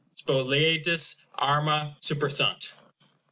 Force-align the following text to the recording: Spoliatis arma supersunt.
Spoliatis 0.15 1.27
arma 1.37 1.95
supersunt. 2.01 2.73